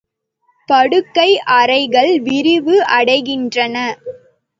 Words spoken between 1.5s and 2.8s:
அறைகள் விரிவு